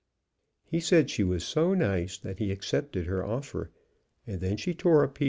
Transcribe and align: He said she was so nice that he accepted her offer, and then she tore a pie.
He 0.65 0.79
said 0.79 1.11
she 1.11 1.23
was 1.23 1.43
so 1.43 1.75
nice 1.75 2.17
that 2.17 2.39
he 2.39 2.51
accepted 2.51 3.05
her 3.05 3.23
offer, 3.23 3.69
and 4.25 4.39
then 4.41 4.57
she 4.57 4.73
tore 4.73 5.03
a 5.03 5.07
pie. 5.09 5.19